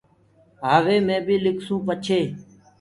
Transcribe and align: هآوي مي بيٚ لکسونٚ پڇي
هآوي 0.67 0.97
مي 1.07 1.17
بيٚ 1.25 1.43
لکسونٚ 1.45 1.85
پڇي 1.87 2.21